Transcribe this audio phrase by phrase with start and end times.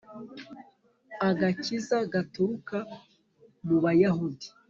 [1.29, 2.77] Agakiza gaturuka
[3.67, 4.47] mu bayahudi